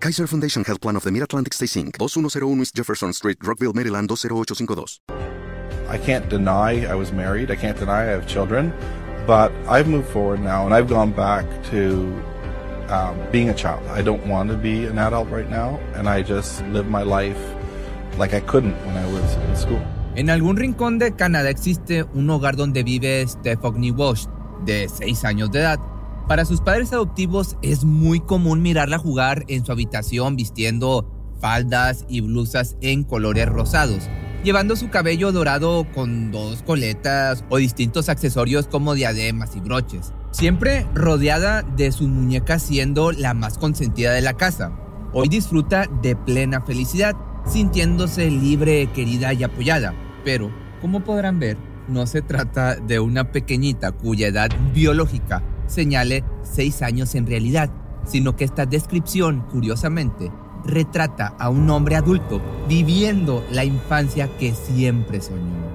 Kaiser 0.00 0.28
Foundation 0.28 0.62
Health 0.62 0.80
Plan 0.80 0.94
of 0.94 1.02
the 1.02 1.10
Mid-Atlantic 1.10 1.52
Stay 1.52 1.66
Inc., 1.66 1.98
2101 1.98 2.60
East 2.60 2.76
Jefferson 2.76 3.12
Street, 3.12 3.36
Rockville, 3.42 3.72
Maryland, 3.72 4.08
20852. 4.08 5.02
I 5.88 5.98
can't 5.98 6.28
deny 6.28 6.86
I 6.86 6.94
was 6.94 7.10
married. 7.10 7.50
I 7.50 7.56
can't 7.56 7.76
deny 7.76 8.02
I 8.02 8.04
have 8.04 8.28
children. 8.28 8.72
But 9.26 9.50
I've 9.68 9.88
moved 9.88 10.08
forward 10.08 10.40
now 10.40 10.66
and 10.66 10.72
I've 10.72 10.88
gone 10.88 11.10
back 11.10 11.44
to 11.70 12.14
um, 12.88 13.18
being 13.32 13.48
a 13.48 13.54
child. 13.54 13.82
I 13.88 14.02
don't 14.02 14.24
want 14.28 14.50
to 14.50 14.56
be 14.56 14.86
an 14.86 14.98
adult 14.98 15.30
right 15.30 15.50
now. 15.50 15.80
And 15.94 16.08
I 16.08 16.22
just 16.22 16.62
live 16.66 16.88
my 16.88 17.02
life 17.02 17.40
like 18.16 18.34
I 18.34 18.40
couldn't 18.40 18.76
when 18.86 18.96
I 18.96 19.06
was 19.12 19.34
in 19.34 19.56
school. 19.56 19.82
En 20.14 20.30
algún 20.30 20.56
rincón 20.56 20.98
de 20.98 21.12
Canadá 21.16 21.50
existe 21.50 22.04
un 22.14 22.30
hogar 22.30 22.54
donde 22.54 22.84
vive 22.84 23.26
Stephanie 23.26 23.90
Walsh, 23.90 24.26
de 24.64 24.88
6 24.88 25.24
años 25.24 25.50
de 25.50 25.60
edad. 25.60 25.80
Para 26.28 26.44
sus 26.44 26.60
padres 26.60 26.92
adoptivos 26.92 27.56
es 27.62 27.84
muy 27.84 28.20
común 28.20 28.60
mirarla 28.60 28.98
jugar 28.98 29.44
en 29.48 29.64
su 29.64 29.72
habitación 29.72 30.36
vistiendo 30.36 31.10
faldas 31.40 32.04
y 32.06 32.20
blusas 32.20 32.76
en 32.82 33.02
colores 33.02 33.48
rosados, 33.48 34.10
llevando 34.44 34.76
su 34.76 34.90
cabello 34.90 35.32
dorado 35.32 35.86
con 35.94 36.30
dos 36.30 36.62
coletas 36.62 37.44
o 37.48 37.56
distintos 37.56 38.10
accesorios 38.10 38.66
como 38.66 38.92
diademas 38.92 39.56
y 39.56 39.60
broches, 39.60 40.12
siempre 40.30 40.86
rodeada 40.92 41.62
de 41.62 41.92
sus 41.92 42.08
muñecas 42.08 42.62
siendo 42.62 43.10
la 43.10 43.32
más 43.32 43.56
consentida 43.56 44.12
de 44.12 44.20
la 44.20 44.34
casa. 44.34 44.72
Hoy 45.14 45.28
disfruta 45.28 45.86
de 46.02 46.14
plena 46.14 46.60
felicidad 46.60 47.16
sintiéndose 47.46 48.30
libre, 48.30 48.90
querida 48.92 49.32
y 49.32 49.44
apoyada. 49.44 49.94
Pero, 50.26 50.50
como 50.82 51.00
podrán 51.00 51.38
ver, 51.38 51.56
no 51.88 52.06
se 52.06 52.20
trata 52.20 52.74
de 52.74 53.00
una 53.00 53.32
pequeñita 53.32 53.92
cuya 53.92 54.26
edad 54.26 54.50
biológica 54.74 55.42
señale 55.68 56.24
6 56.42 56.82
años 56.82 57.14
en 57.14 57.26
realidad, 57.26 57.70
sino 58.04 58.34
que 58.34 58.44
esta 58.44 58.66
descripción, 58.66 59.44
curiosamente, 59.50 60.32
retrata 60.64 61.34
a 61.38 61.50
un 61.50 61.70
hombre 61.70 61.94
adulto 61.94 62.40
viviendo 62.68 63.44
la 63.52 63.64
infancia 63.64 64.28
que 64.38 64.54
siempre 64.54 65.20
soñó. 65.20 65.68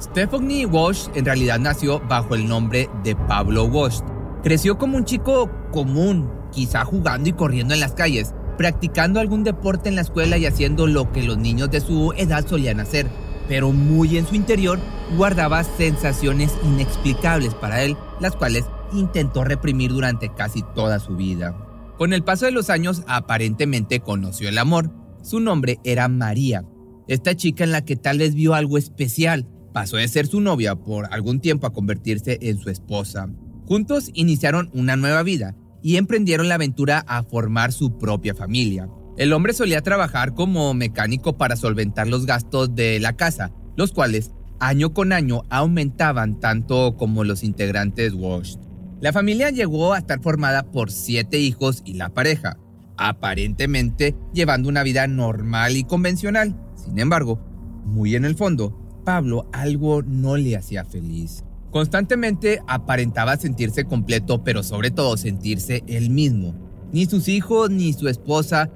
Stephanie 0.00 0.64
Walsh 0.64 1.08
en 1.14 1.24
realidad 1.24 1.58
nació 1.58 2.00
bajo 2.00 2.34
el 2.34 2.48
nombre 2.48 2.88
de 3.02 3.14
Pablo 3.14 3.64
Walsh, 3.64 4.00
Creció 4.42 4.78
como 4.78 4.96
un 4.96 5.04
chico 5.04 5.50
común, 5.72 6.30
quizá 6.52 6.84
jugando 6.84 7.28
y 7.28 7.32
corriendo 7.32 7.74
en 7.74 7.80
las 7.80 7.92
calles, 7.92 8.34
practicando 8.58 9.20
algún 9.20 9.44
deporte 9.44 9.88
en 9.88 9.94
la 9.94 10.02
escuela 10.02 10.36
y 10.36 10.44
haciendo 10.44 10.86
lo 10.86 11.10
que 11.12 11.22
los 11.22 11.38
niños 11.38 11.70
de 11.70 11.80
su 11.80 12.12
edad 12.16 12.46
solían 12.46 12.80
hacer, 12.80 13.06
pero 13.48 13.72
muy 13.72 14.18
en 14.18 14.26
su 14.26 14.34
interior 14.34 14.80
guardaba 15.16 15.62
sensaciones 15.64 16.52
inexplicables 16.64 17.54
para 17.54 17.82
él, 17.82 17.96
las 18.20 18.36
cuales 18.36 18.64
intentó 18.92 19.44
reprimir 19.44 19.92
durante 19.92 20.34
casi 20.34 20.62
toda 20.74 20.98
su 20.98 21.16
vida. 21.16 21.56
Con 21.96 22.12
el 22.12 22.24
paso 22.24 22.46
de 22.46 22.52
los 22.52 22.68
años 22.68 23.02
aparentemente 23.06 24.00
conoció 24.00 24.48
el 24.48 24.58
amor. 24.58 24.90
Su 25.22 25.40
nombre 25.40 25.78
era 25.84 26.08
María, 26.08 26.64
esta 27.06 27.36
chica 27.36 27.64
en 27.64 27.72
la 27.72 27.84
que 27.84 27.96
tal 27.96 28.18
vez 28.18 28.34
vio 28.34 28.54
algo 28.54 28.76
especial. 28.76 29.46
Pasó 29.72 29.96
de 29.96 30.08
ser 30.08 30.26
su 30.26 30.40
novia 30.40 30.74
por 30.74 31.12
algún 31.12 31.40
tiempo 31.40 31.66
a 31.66 31.72
convertirse 31.72 32.38
en 32.42 32.58
su 32.58 32.70
esposa. 32.70 33.28
Juntos 33.66 34.10
iniciaron 34.14 34.70
una 34.72 34.96
nueva 34.96 35.22
vida 35.22 35.54
y 35.82 35.96
emprendieron 35.96 36.48
la 36.48 36.56
aventura 36.56 37.04
a 37.06 37.22
formar 37.22 37.72
su 37.72 37.98
propia 37.98 38.34
familia. 38.34 38.88
El 39.16 39.32
hombre 39.32 39.52
solía 39.52 39.82
trabajar 39.82 40.34
como 40.34 40.74
mecánico 40.74 41.36
para 41.36 41.56
solventar 41.56 42.06
los 42.06 42.26
gastos 42.26 42.74
de 42.74 43.00
la 43.00 43.14
casa, 43.16 43.52
los 43.76 43.92
cuales 43.92 44.32
año 44.60 44.92
con 44.92 45.12
año 45.12 45.42
aumentaban 45.50 46.40
tanto 46.40 46.96
como 46.96 47.24
los 47.24 47.42
integrantes 47.42 48.14
Wash. 48.14 48.56
La 49.00 49.12
familia 49.12 49.50
llegó 49.50 49.92
a 49.92 49.98
estar 49.98 50.20
formada 50.20 50.70
por 50.70 50.90
siete 50.90 51.38
hijos 51.38 51.82
y 51.84 51.94
la 51.94 52.10
pareja, 52.10 52.58
aparentemente 52.96 54.16
llevando 54.32 54.68
una 54.68 54.82
vida 54.82 55.06
normal 55.06 55.76
y 55.76 55.84
convencional. 55.84 56.56
Sin 56.74 56.98
embargo, 56.98 57.40
muy 57.84 58.16
en 58.16 58.24
el 58.24 58.34
fondo, 58.34 59.02
Pablo 59.04 59.48
algo 59.52 60.02
no 60.02 60.36
le 60.36 60.56
hacía 60.56 60.84
feliz. 60.84 61.44
Constantemente 61.70 62.60
aparentaba 62.66 63.36
sentirse 63.36 63.84
completo, 63.84 64.42
pero 64.42 64.62
sobre 64.62 64.90
todo 64.90 65.16
sentirse 65.16 65.82
él 65.86 66.10
mismo. 66.10 66.54
Ni 66.92 67.06
sus 67.06 67.28
hijos 67.28 67.70
ni 67.70 67.92
su 67.92 68.08
esposa 68.08 68.70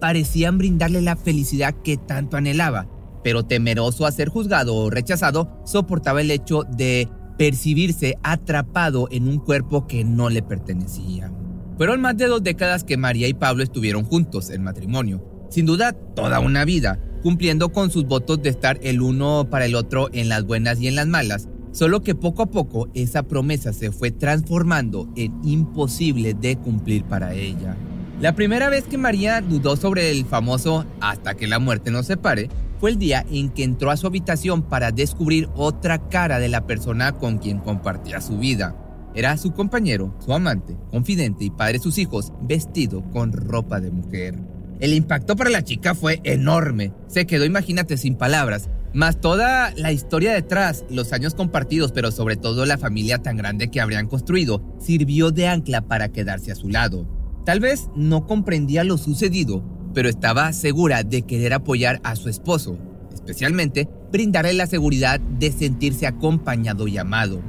parecían 0.00 0.58
brindarle 0.58 1.02
la 1.02 1.16
felicidad 1.16 1.74
que 1.82 1.96
tanto 1.96 2.36
anhelaba, 2.36 2.86
pero 3.24 3.42
temeroso 3.42 4.06
a 4.06 4.12
ser 4.12 4.28
juzgado 4.28 4.76
o 4.76 4.90
rechazado, 4.90 5.60
soportaba 5.64 6.20
el 6.20 6.30
hecho 6.30 6.62
de 6.62 7.08
percibirse 7.38 8.16
atrapado 8.22 9.08
en 9.10 9.28
un 9.28 9.38
cuerpo 9.38 9.86
que 9.86 10.04
no 10.04 10.30
le 10.30 10.42
pertenecía. 10.42 11.32
Fueron 11.76 12.00
más 12.00 12.16
de 12.16 12.28
dos 12.28 12.42
décadas 12.42 12.84
que 12.84 12.96
María 12.96 13.28
y 13.28 13.34
Pablo 13.34 13.62
estuvieron 13.62 14.04
juntos 14.04 14.50
en 14.50 14.62
matrimonio. 14.62 15.22
Sin 15.50 15.66
duda, 15.66 15.92
toda 15.92 16.40
una 16.40 16.64
vida, 16.64 16.98
cumpliendo 17.22 17.72
con 17.72 17.90
sus 17.90 18.06
votos 18.06 18.40
de 18.42 18.50
estar 18.50 18.78
el 18.82 19.02
uno 19.02 19.48
para 19.50 19.66
el 19.66 19.74
otro 19.74 20.08
en 20.12 20.28
las 20.28 20.44
buenas 20.44 20.80
y 20.80 20.88
en 20.88 20.94
las 20.94 21.06
malas, 21.06 21.48
Solo 21.76 22.02
que 22.02 22.14
poco 22.14 22.42
a 22.42 22.46
poco 22.46 22.88
esa 22.94 23.24
promesa 23.24 23.74
se 23.74 23.92
fue 23.92 24.10
transformando 24.10 25.12
en 25.14 25.38
imposible 25.44 26.32
de 26.32 26.56
cumplir 26.56 27.04
para 27.04 27.34
ella. 27.34 27.76
La 28.18 28.34
primera 28.34 28.70
vez 28.70 28.84
que 28.84 28.96
María 28.96 29.42
dudó 29.42 29.76
sobre 29.76 30.10
el 30.10 30.24
famoso 30.24 30.86
hasta 31.02 31.34
que 31.34 31.46
la 31.46 31.58
muerte 31.58 31.90
nos 31.90 32.06
separe 32.06 32.48
fue 32.80 32.92
el 32.92 32.98
día 32.98 33.26
en 33.30 33.50
que 33.50 33.62
entró 33.62 33.90
a 33.90 33.98
su 33.98 34.06
habitación 34.06 34.62
para 34.62 34.90
descubrir 34.90 35.50
otra 35.54 36.08
cara 36.08 36.38
de 36.38 36.48
la 36.48 36.66
persona 36.66 37.12
con 37.12 37.36
quien 37.36 37.58
compartía 37.58 38.22
su 38.22 38.38
vida. 38.38 38.74
Era 39.14 39.36
su 39.36 39.52
compañero, 39.52 40.16
su 40.24 40.32
amante, 40.32 40.78
confidente 40.90 41.44
y 41.44 41.50
padre 41.50 41.74
de 41.74 41.80
sus 41.80 41.98
hijos, 41.98 42.32
vestido 42.40 43.02
con 43.10 43.34
ropa 43.34 43.82
de 43.82 43.90
mujer. 43.90 44.34
El 44.80 44.94
impacto 44.94 45.36
para 45.36 45.50
la 45.50 45.62
chica 45.62 45.94
fue 45.94 46.22
enorme. 46.24 46.94
Se 47.06 47.26
quedó, 47.26 47.44
imagínate, 47.44 47.98
sin 47.98 48.14
palabras 48.14 48.70
más 48.92 49.20
toda 49.20 49.72
la 49.76 49.92
historia 49.92 50.32
detrás, 50.32 50.84
los 50.90 51.12
años 51.12 51.34
compartidos, 51.34 51.92
pero 51.92 52.10
sobre 52.10 52.36
todo 52.36 52.66
la 52.66 52.78
familia 52.78 53.18
tan 53.18 53.36
grande 53.36 53.70
que 53.70 53.80
habrían 53.80 54.08
construido, 54.08 54.62
sirvió 54.78 55.30
de 55.30 55.48
ancla 55.48 55.82
para 55.82 56.08
quedarse 56.10 56.52
a 56.52 56.56
su 56.56 56.68
lado. 56.68 57.06
Tal 57.44 57.60
vez 57.60 57.88
no 57.94 58.26
comprendía 58.26 58.84
lo 58.84 58.98
sucedido, 58.98 59.62
pero 59.94 60.08
estaba 60.08 60.52
segura 60.52 61.02
de 61.02 61.22
querer 61.22 61.52
apoyar 61.52 62.00
a 62.04 62.16
su 62.16 62.28
esposo, 62.28 62.76
especialmente 63.14 63.88
brindarle 64.12 64.52
la 64.52 64.66
seguridad 64.66 65.20
de 65.20 65.52
sentirse 65.52 66.06
acompañado 66.06 66.88
y 66.88 66.98
amado. 66.98 67.40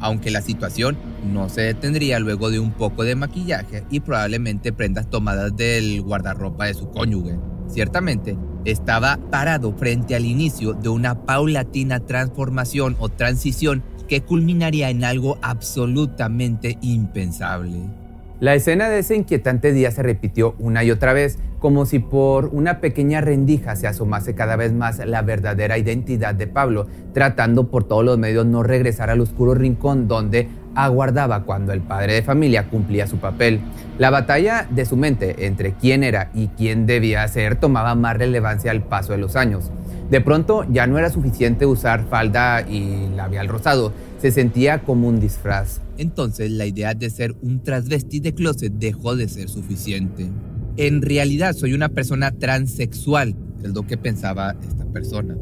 Aunque 0.00 0.30
la 0.30 0.42
situación 0.42 0.96
no 1.32 1.48
se 1.48 1.62
detendría 1.62 2.18
luego 2.18 2.50
de 2.50 2.58
un 2.58 2.72
poco 2.72 3.04
de 3.04 3.14
maquillaje 3.14 3.84
y 3.90 4.00
probablemente 4.00 4.72
prendas 4.72 5.08
tomadas 5.08 5.56
del 5.56 6.02
guardarropa 6.02 6.66
de 6.66 6.74
su 6.74 6.90
cónyuge. 6.90 7.38
Ciertamente, 7.68 8.36
estaba 8.64 9.18
parado 9.30 9.72
frente 9.74 10.14
al 10.14 10.24
inicio 10.24 10.72
de 10.74 10.88
una 10.88 11.26
paulatina 11.26 12.00
transformación 12.00 12.96
o 12.98 13.08
transición 13.08 13.82
que 14.08 14.22
culminaría 14.22 14.90
en 14.90 15.04
algo 15.04 15.38
absolutamente 15.42 16.78
impensable. 16.82 17.82
La 18.40 18.54
escena 18.54 18.88
de 18.88 18.98
ese 18.98 19.16
inquietante 19.16 19.72
día 19.72 19.90
se 19.90 20.02
repitió 20.02 20.54
una 20.58 20.84
y 20.84 20.90
otra 20.90 21.12
vez, 21.12 21.38
como 21.60 21.86
si 21.86 21.98
por 21.98 22.46
una 22.46 22.80
pequeña 22.80 23.20
rendija 23.20 23.74
se 23.76 23.86
asomase 23.86 24.34
cada 24.34 24.56
vez 24.56 24.72
más 24.72 24.98
la 24.98 25.22
verdadera 25.22 25.78
identidad 25.78 26.34
de 26.34 26.46
Pablo, 26.46 26.86
tratando 27.14 27.70
por 27.70 27.84
todos 27.84 28.04
los 28.04 28.18
medios 28.18 28.44
no 28.44 28.62
regresar 28.62 29.08
al 29.08 29.20
oscuro 29.20 29.54
rincón 29.54 30.08
donde 30.08 30.48
aguardaba 30.74 31.44
cuando 31.44 31.72
el 31.72 31.80
padre 31.80 32.14
de 32.14 32.22
familia 32.22 32.68
cumplía 32.68 33.06
su 33.06 33.18
papel. 33.18 33.60
La 33.98 34.10
batalla 34.10 34.66
de 34.70 34.84
su 34.86 34.96
mente 34.96 35.46
entre 35.46 35.74
quién 35.74 36.02
era 36.02 36.30
y 36.34 36.48
quién 36.48 36.86
debía 36.86 37.26
ser 37.28 37.56
tomaba 37.56 37.94
más 37.94 38.16
relevancia 38.16 38.70
al 38.70 38.82
paso 38.82 39.12
de 39.12 39.18
los 39.18 39.36
años. 39.36 39.70
De 40.10 40.20
pronto 40.20 40.66
ya 40.70 40.86
no 40.86 40.98
era 40.98 41.10
suficiente 41.10 41.66
usar 41.66 42.04
falda 42.08 42.62
y 42.68 43.08
labial 43.14 43.48
rosado, 43.48 43.92
se 44.20 44.30
sentía 44.30 44.80
como 44.80 45.08
un 45.08 45.20
disfraz. 45.20 45.80
Entonces 45.96 46.50
la 46.50 46.66
idea 46.66 46.94
de 46.94 47.10
ser 47.10 47.34
un 47.42 47.62
transvesti 47.62 48.20
de 48.20 48.34
closet 48.34 48.72
dejó 48.72 49.16
de 49.16 49.28
ser 49.28 49.48
suficiente. 49.48 50.30
En 50.76 51.02
realidad 51.02 51.54
soy 51.54 51.72
una 51.72 51.88
persona 51.88 52.32
transexual, 52.32 53.34
es 53.62 53.70
lo 53.70 53.86
que 53.86 53.96
pensaba 53.96 54.54
esta 54.62 54.84
persona. 54.86 55.36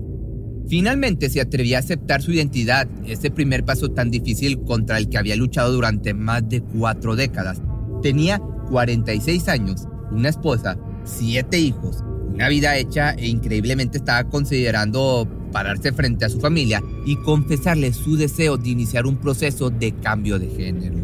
Finalmente 0.68 1.28
se 1.28 1.40
atrevía 1.40 1.78
a 1.78 1.80
aceptar 1.80 2.22
su 2.22 2.32
identidad, 2.32 2.88
ese 3.06 3.30
primer 3.30 3.64
paso 3.64 3.90
tan 3.90 4.10
difícil 4.10 4.60
contra 4.62 4.98
el 4.98 5.08
que 5.08 5.18
había 5.18 5.36
luchado 5.36 5.72
durante 5.72 6.14
más 6.14 6.48
de 6.48 6.62
cuatro 6.62 7.16
décadas. 7.16 7.60
Tenía 8.02 8.38
46 8.68 9.48
años 9.48 9.86
una 10.10 10.28
esposa, 10.28 10.78
siete 11.04 11.58
hijos, 11.58 12.04
una 12.32 12.48
vida 12.48 12.76
hecha 12.76 13.12
e 13.12 13.28
increíblemente 13.28 13.98
estaba 13.98 14.28
considerando 14.28 15.28
pararse 15.52 15.92
frente 15.92 16.24
a 16.24 16.28
su 16.28 16.40
familia 16.40 16.82
y 17.06 17.16
confesarle 17.16 17.92
su 17.92 18.16
deseo 18.16 18.56
de 18.56 18.70
iniciar 18.70 19.06
un 19.06 19.16
proceso 19.16 19.70
de 19.70 19.92
cambio 19.92 20.38
de 20.38 20.48
género. 20.48 20.98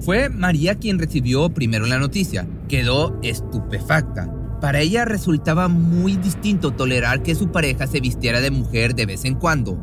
Fue 0.00 0.28
María 0.28 0.76
quien 0.76 0.98
recibió 0.98 1.48
primero 1.50 1.86
la 1.86 1.98
noticia. 1.98 2.48
Quedó 2.68 3.20
estupefacta. 3.22 4.32
Para 4.62 4.78
ella 4.78 5.04
resultaba 5.04 5.66
muy 5.66 6.14
distinto 6.14 6.70
tolerar 6.70 7.24
que 7.24 7.34
su 7.34 7.50
pareja 7.50 7.88
se 7.88 7.98
vistiera 7.98 8.40
de 8.40 8.52
mujer 8.52 8.94
de 8.94 9.06
vez 9.06 9.24
en 9.24 9.34
cuando 9.34 9.76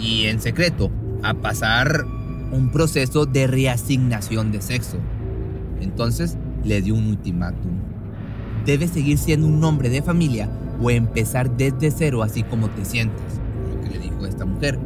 y 0.00 0.24
en 0.24 0.40
secreto 0.40 0.90
a 1.22 1.34
pasar 1.34 2.06
un 2.50 2.72
proceso 2.72 3.26
de 3.26 3.46
reasignación 3.46 4.50
de 4.50 4.62
sexo. 4.62 4.96
Entonces 5.82 6.38
le 6.64 6.80
dio 6.80 6.94
un 6.94 7.08
ultimátum. 7.08 7.72
Debes 8.64 8.92
seguir 8.92 9.18
siendo 9.18 9.46
un 9.46 9.62
hombre 9.64 9.90
de 9.90 10.00
familia 10.00 10.48
o 10.80 10.90
empezar 10.90 11.54
desde 11.54 11.90
cero 11.90 12.22
así 12.22 12.42
como 12.42 12.70
te 12.70 12.86
sientes, 12.86 13.38
lo 13.68 13.82
que 13.82 13.90
le 13.90 13.98
dijo 13.98 14.24
esta 14.24 14.46
mujer. 14.46 14.78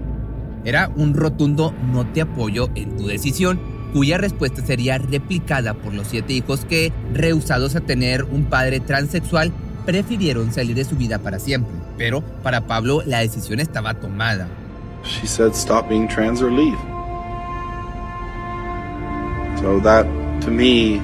Era 0.64 0.90
un 0.96 1.14
rotundo 1.14 1.72
no 1.92 2.04
te 2.04 2.22
apoyo 2.22 2.68
en 2.74 2.96
tu 2.96 3.06
decisión, 3.06 3.60
cuya 3.96 4.18
respuesta 4.18 4.60
sería 4.60 4.98
replicada 4.98 5.72
por 5.72 5.94
los 5.94 6.08
siete 6.08 6.34
hijos 6.34 6.66
que, 6.66 6.92
rehusados 7.14 7.76
a 7.76 7.80
tener 7.80 8.24
un 8.24 8.44
padre 8.44 8.78
transexual, 8.78 9.52
prefirieron 9.86 10.52
salir 10.52 10.76
de 10.76 10.84
su 10.84 10.96
vida 10.96 11.18
para 11.18 11.38
siempre. 11.38 11.72
Pero 11.96 12.20
para 12.42 12.66
Pablo 12.66 13.02
la 13.06 13.20
decisión 13.20 13.58
estaba 13.58 13.94
tomada. 13.94 14.48
She 15.02 15.26
said, 15.26 15.54
stop 15.54 15.88
being 15.88 16.06
trans 16.08 16.42
or 16.42 16.52
leave. 16.52 16.76
So 19.62 19.80
that, 19.80 20.04
to 20.42 20.50
me, 20.50 21.00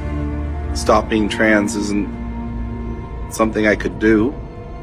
stop 0.74 1.08
being 1.08 1.30
trans 1.30 1.74
isn't 1.74 2.06
something 3.30 3.66
I 3.66 3.74
could 3.74 3.98
do. 4.00 4.34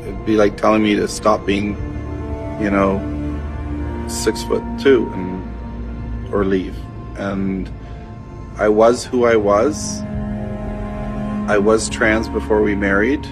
It'd 0.02 0.26
be 0.26 0.36
like 0.36 0.58
telling 0.58 0.82
me 0.82 0.96
to 0.96 1.08
stop 1.08 1.46
being, 1.46 1.78
you 2.60 2.72
know, 2.72 3.00
six 4.08 4.42
foot 4.42 4.64
two 4.80 5.08
and 5.14 6.34
or 6.34 6.44
leave. 6.44 6.74
And 7.16 7.70
I 8.60 8.68
was 8.68 9.06
who 9.06 9.24
I 9.24 9.38
was. 9.38 10.02
I 11.48 11.58
was 11.58 11.88
trans 11.88 12.28
before 12.28 12.62
we 12.62 12.76
married. 12.76 13.26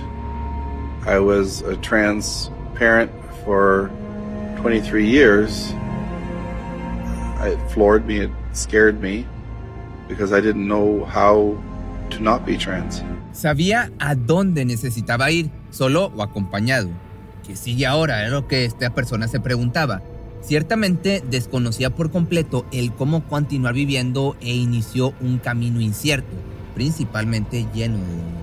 I 1.06 1.19
was 1.19 1.62
a 1.63 1.75
trans 1.75 2.50
parent 2.75 3.12
for 3.44 3.91
23 4.56 5.06
years. 5.06 5.74
It 7.41 7.59
floored 7.71 8.07
me, 8.07 8.21
it 8.21 8.31
scared 8.53 9.01
me 9.01 9.27
because 10.07 10.31
I 10.31 10.39
didn't 10.39 10.65
know 10.65 11.03
how 11.03 11.62
to 12.12 12.24
not 12.24 12.45
be 12.45 12.57
trans. 12.57 13.03
Sabía 13.33 13.91
a 14.00 14.15
dónde 14.15 14.63
necesitaba 14.63 15.29
ir, 15.29 15.51
solo 15.71 16.09
o 16.15 16.24
acompañado. 16.24 16.89
¿Qué 17.45 17.57
sigue 17.57 17.85
ahora? 17.85 18.21
Era 18.21 18.29
lo 18.29 18.47
que 18.47 18.63
esta 18.63 18.91
persona 18.91 19.27
se 19.27 19.41
preguntaba. 19.41 20.01
Ciertamente 20.42 21.24
desconocía 21.30 21.94
por 21.94 22.12
completo 22.12 22.66
el 22.72 22.94
cómo 22.94 23.28
continuar 23.28 23.74
viviendo 23.74 24.36
e 24.39 24.56
inició 24.56 25.13
un 25.19 25.39
camino 25.39 25.81
incierto, 25.81 26.36
principalmente 26.75 27.66
lleno 27.74 27.98
de 27.98 28.04
dolor. 28.04 28.38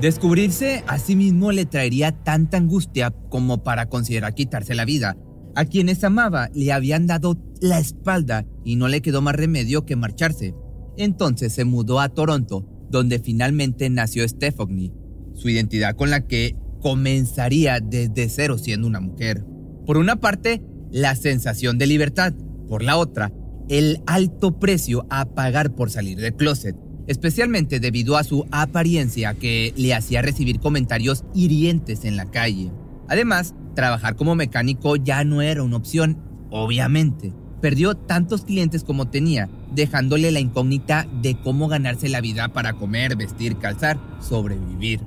Descubrirse 0.00 0.82
a 0.86 0.98
sí 0.98 1.16
mismo 1.16 1.52
le 1.52 1.66
traería 1.66 2.12
tanta 2.12 2.56
angustia 2.56 3.10
como 3.28 3.62
para 3.62 3.86
considerar 3.86 4.34
quitarse 4.34 4.74
la 4.74 4.84
vida. 4.84 5.16
A 5.54 5.66
quienes 5.66 6.02
amaba 6.02 6.48
le 6.54 6.72
habían 6.72 7.06
dado 7.06 7.36
la 7.60 7.78
espalda 7.78 8.46
y 8.64 8.76
no 8.76 8.88
le 8.88 9.02
quedó 9.02 9.20
más 9.20 9.36
remedio 9.36 9.84
que 9.84 9.96
marcharse. 9.96 10.54
Entonces 10.96 11.52
se 11.52 11.64
mudó 11.64 12.00
a 12.00 12.08
Toronto, 12.08 12.66
donde 12.90 13.18
finalmente 13.18 13.90
nació 13.90 14.26
Stephanie, 14.26 14.92
su 15.34 15.48
identidad 15.50 15.94
con 15.94 16.10
la 16.10 16.26
que 16.26 16.56
comenzaría 16.80 17.80
desde 17.80 18.28
cero 18.28 18.58
siendo 18.58 18.86
una 18.86 19.00
mujer. 19.00 19.44
Por 19.86 19.98
una 19.98 20.16
parte, 20.16 20.62
la 20.92 21.16
sensación 21.16 21.78
de 21.78 21.86
libertad, 21.86 22.32
por 22.68 22.82
la 22.82 22.96
otra, 22.96 23.32
el 23.68 24.02
alto 24.06 24.58
precio 24.58 25.06
a 25.10 25.24
pagar 25.24 25.74
por 25.74 25.90
salir 25.90 26.18
del 26.18 26.34
closet, 26.34 26.76
especialmente 27.06 27.80
debido 27.80 28.16
a 28.16 28.24
su 28.24 28.46
apariencia 28.50 29.34
que 29.34 29.72
le 29.76 29.94
hacía 29.94 30.22
recibir 30.22 30.60
comentarios 30.60 31.24
hirientes 31.34 32.04
en 32.04 32.16
la 32.16 32.30
calle. 32.30 32.70
Además, 33.08 33.54
trabajar 33.74 34.16
como 34.16 34.34
mecánico 34.34 34.96
ya 34.96 35.24
no 35.24 35.42
era 35.42 35.62
una 35.62 35.76
opción, 35.76 36.18
obviamente. 36.50 37.32
Perdió 37.60 37.94
tantos 37.94 38.44
clientes 38.44 38.84
como 38.84 39.08
tenía, 39.08 39.48
dejándole 39.74 40.30
la 40.32 40.40
incógnita 40.40 41.06
de 41.22 41.38
cómo 41.40 41.68
ganarse 41.68 42.08
la 42.08 42.20
vida 42.20 42.48
para 42.48 42.74
comer, 42.74 43.16
vestir, 43.16 43.56
calzar, 43.58 43.98
sobrevivir. 44.20 45.00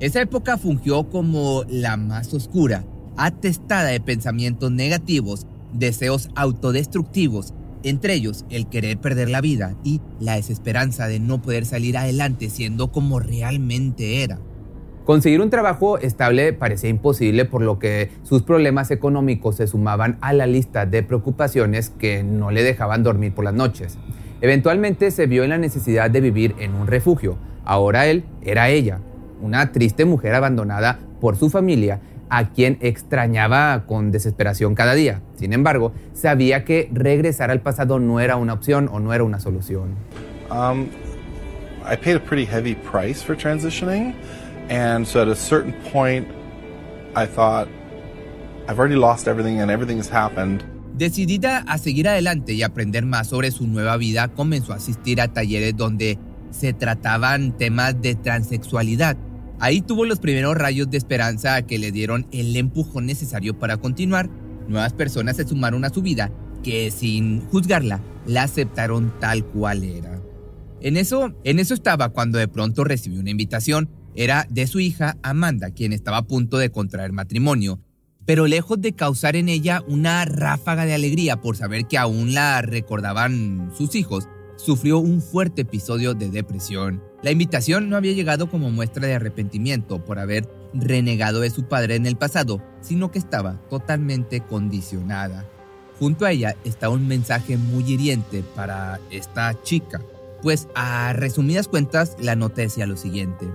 Esa 0.00 0.20
época 0.20 0.56
fungió 0.58 1.10
como 1.10 1.64
la 1.68 1.96
más 1.96 2.32
oscura, 2.32 2.84
atestada 3.18 3.88
de 3.88 4.00
pensamientos 4.00 4.70
negativos, 4.72 5.46
deseos 5.72 6.30
autodestructivos, 6.34 7.52
entre 7.82 8.14
ellos 8.14 8.44
el 8.50 8.68
querer 8.68 8.98
perder 8.98 9.28
la 9.28 9.40
vida 9.40 9.74
y 9.84 10.00
la 10.20 10.36
desesperanza 10.36 11.06
de 11.06 11.20
no 11.20 11.42
poder 11.42 11.66
salir 11.66 11.98
adelante 11.98 12.48
siendo 12.48 12.90
como 12.90 13.20
realmente 13.20 14.22
era. 14.22 14.38
Conseguir 15.04 15.40
un 15.40 15.48
trabajo 15.48 15.98
estable 15.98 16.52
parecía 16.52 16.90
imposible 16.90 17.46
por 17.46 17.62
lo 17.62 17.78
que 17.78 18.10
sus 18.24 18.42
problemas 18.42 18.90
económicos 18.90 19.56
se 19.56 19.66
sumaban 19.66 20.18
a 20.20 20.34
la 20.34 20.46
lista 20.46 20.84
de 20.84 21.02
preocupaciones 21.02 21.90
que 21.90 22.22
no 22.22 22.50
le 22.50 22.62
dejaban 22.62 23.02
dormir 23.02 23.32
por 23.32 23.44
las 23.44 23.54
noches. 23.54 23.96
Eventualmente 24.42 25.10
se 25.10 25.26
vio 25.26 25.44
en 25.44 25.50
la 25.50 25.58
necesidad 25.58 26.10
de 26.10 26.20
vivir 26.20 26.54
en 26.58 26.74
un 26.74 26.86
refugio. 26.86 27.38
Ahora 27.64 28.06
él 28.06 28.24
era 28.42 28.68
ella, 28.68 29.00
una 29.40 29.72
triste 29.72 30.04
mujer 30.04 30.34
abandonada 30.34 30.98
por 31.20 31.36
su 31.36 31.48
familia 31.48 32.00
a 32.30 32.50
quien 32.50 32.78
extrañaba 32.80 33.84
con 33.86 34.10
desesperación 34.10 34.74
cada 34.74 34.94
día. 34.94 35.22
Sin 35.36 35.52
embargo, 35.52 35.92
sabía 36.12 36.64
que 36.64 36.88
regresar 36.92 37.50
al 37.50 37.60
pasado 37.60 37.98
no 37.98 38.20
era 38.20 38.36
una 38.36 38.52
opción 38.52 38.88
o 38.92 39.00
no 39.00 39.12
era 39.12 39.24
una 39.24 39.40
solución. 39.40 39.96
Um, 40.50 40.88
I 41.84 41.96
paid 41.96 42.16
a 42.16 42.20
pretty 42.20 42.44
heavy 42.44 42.74
price 42.74 43.22
for 43.22 43.36
transitioning. 43.36 44.14
And 44.70 45.06
so 45.06 45.22
at 45.22 45.28
a 45.28 45.34
certain 45.34 45.72
point, 45.92 46.26
I 47.14 47.26
thought, 47.26 47.68
I've 48.68 48.78
already 48.78 48.96
lost 48.96 49.26
everything 49.26 49.60
and 49.60 49.70
everything's 49.70 50.10
happened. 50.10 50.62
Decidida 50.98 51.64
a 51.68 51.78
seguir 51.78 52.08
adelante 52.08 52.52
y 52.52 52.62
aprender 52.62 53.06
más 53.06 53.28
sobre 53.28 53.50
su 53.50 53.66
nueva 53.66 53.96
vida, 53.96 54.28
comenzó 54.28 54.72
a 54.72 54.76
asistir 54.76 55.20
a 55.20 55.28
talleres 55.28 55.76
donde 55.76 56.18
se 56.50 56.72
trataban 56.72 57.56
temas 57.56 58.00
de 58.02 58.14
transexualidad. 58.14 59.16
Ahí 59.60 59.80
tuvo 59.80 60.04
los 60.04 60.20
primeros 60.20 60.56
rayos 60.56 60.88
de 60.90 60.98
esperanza 60.98 61.62
que 61.62 61.78
le 61.78 61.90
dieron 61.90 62.26
el 62.32 62.54
empujón 62.56 63.06
necesario 63.06 63.58
para 63.58 63.76
continuar. 63.76 64.30
Nuevas 64.68 64.92
personas 64.92 65.36
se 65.36 65.46
sumaron 65.46 65.84
a 65.84 65.90
su 65.90 66.02
vida 66.02 66.30
que 66.62 66.90
sin 66.90 67.40
juzgarla 67.46 68.00
la 68.26 68.44
aceptaron 68.44 69.12
tal 69.20 69.44
cual 69.44 69.82
era. 69.82 70.20
En 70.80 70.96
eso, 70.96 71.34
en 71.44 71.58
eso 71.58 71.74
estaba 71.74 72.10
cuando 72.10 72.38
de 72.38 72.46
pronto 72.46 72.84
recibió 72.84 73.20
una 73.20 73.30
invitación 73.30 73.88
era 74.14 74.46
de 74.50 74.66
su 74.66 74.80
hija 74.80 75.16
Amanda, 75.22 75.70
quien 75.70 75.92
estaba 75.92 76.18
a 76.18 76.26
punto 76.26 76.58
de 76.58 76.70
contraer 76.70 77.12
matrimonio, 77.12 77.80
pero 78.26 78.46
lejos 78.46 78.80
de 78.80 78.92
causar 78.92 79.36
en 79.36 79.48
ella 79.48 79.82
una 79.86 80.24
ráfaga 80.24 80.84
de 80.84 80.94
alegría 80.94 81.40
por 81.40 81.56
saber 81.56 81.86
que 81.86 81.98
aún 81.98 82.34
la 82.34 82.60
recordaban 82.62 83.70
sus 83.76 83.94
hijos, 83.94 84.28
sufrió 84.58 84.98
un 84.98 85.22
fuerte 85.22 85.62
episodio 85.62 86.14
de 86.14 86.30
depresión. 86.30 87.02
La 87.22 87.30
invitación 87.30 87.88
no 87.88 87.96
había 87.96 88.12
llegado 88.12 88.50
como 88.50 88.70
muestra 88.70 89.06
de 89.06 89.14
arrepentimiento 89.14 90.04
por 90.04 90.18
haber 90.18 90.48
renegado 90.74 91.40
de 91.40 91.50
su 91.50 91.64
padre 91.64 91.94
en 91.94 92.06
el 92.06 92.16
pasado, 92.16 92.62
sino 92.80 93.10
que 93.10 93.18
estaba 93.18 93.60
totalmente 93.70 94.40
condicionada. 94.40 95.46
Junto 95.98 96.26
a 96.26 96.32
ella 96.32 96.56
está 96.64 96.90
un 96.90 97.08
mensaje 97.08 97.56
muy 97.56 97.84
hiriente 97.84 98.44
para 98.54 99.00
esta 99.10 99.60
chica, 99.62 100.00
pues 100.42 100.68
a 100.74 101.12
resumidas 101.12 101.68
cuentas 101.68 102.16
la 102.20 102.36
nota 102.36 102.60
decía 102.62 102.86
lo 102.86 102.96
siguiente. 102.96 103.46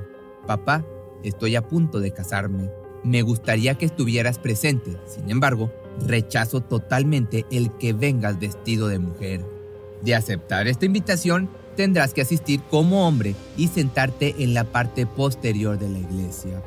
Papá, 0.48 0.86
estoy 1.24 1.56
a 1.56 1.68
punto 1.68 2.00
de 2.00 2.12
casarme. 2.12 2.70
Me 3.04 3.22
gustaría 3.22 3.76
que 3.76 3.86
estuvieras 3.86 4.40
presente. 4.40 4.98
Sin 5.06 5.30
embargo, 5.30 5.72
rechazo 6.06 6.62
totalmente 6.62 7.46
el 7.52 7.72
que 7.78 7.94
vengas 7.94 8.40
vestido 8.40 8.88
de 8.88 9.00
mujer. 9.00 9.53
De 10.04 10.16
aceptar 10.16 10.68
esta 10.68 10.86
invitación, 10.86 11.50
tendrás 11.76 12.14
que 12.14 12.22
asistir 12.22 12.62
como 12.70 13.08
hombre 13.08 13.36
y 13.58 13.68
sentarte 13.68 14.36
en 14.40 14.54
la 14.54 14.66
parte 14.66 15.06
posterior 15.06 15.80
de 15.80 15.90
la 15.90 16.00
iglesia. 16.00 16.62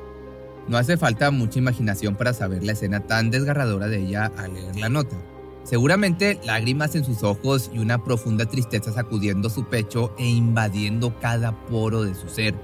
No 0.68 0.76
hace 0.78 0.96
falta 0.96 1.30
mucha 1.30 1.58
imaginación 1.58 2.16
para 2.16 2.32
saber 2.32 2.64
la 2.64 2.72
escena 2.72 3.00
tan 3.00 3.30
desgarradora 3.30 3.86
de 3.86 4.00
ella 4.00 4.32
al 4.36 4.54
leer 4.54 4.76
la 4.76 4.88
nota. 4.88 5.16
Seguramente 5.62 6.40
lágrimas 6.44 6.94
en 6.94 7.04
sus 7.04 7.22
ojos 7.22 7.70
y 7.72 7.78
una 7.78 8.02
profunda 8.02 8.46
tristeza 8.46 8.92
sacudiendo 8.92 9.50
su 9.50 9.66
pecho 9.66 10.14
e 10.18 10.26
invadiendo 10.26 11.18
cada 11.20 11.52
poro 11.66 12.02
de 12.02 12.14
su 12.14 12.28
ser 12.28 12.54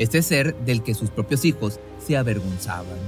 este 0.00 0.22
ser 0.22 0.56
del 0.64 0.82
que 0.82 0.94
sus 0.94 1.10
propios 1.10 1.44
hijos 1.44 1.78
se 2.04 2.16
avergonzaban. 2.16 2.98